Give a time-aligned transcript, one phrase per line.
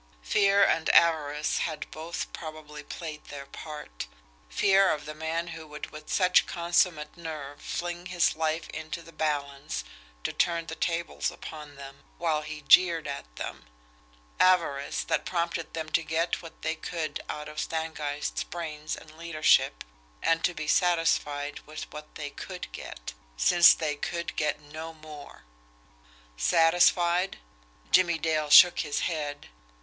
[0.23, 4.07] Fear and avarice had both probably played their part;
[4.49, 9.11] fear of the man who would with such consummate nerve fling his life into the
[9.11, 9.83] balance
[10.23, 13.65] to turn the tables upon them, while he jeered at them;
[14.39, 19.83] avarice that prompted them to get what they could out of Stangeist's brains and leadership,
[20.23, 25.43] and to be satisfied with what they COULD get since they could get no more!
[26.37, 27.37] Satisfied?
[27.91, 29.47] Jimmie Dale shook his head.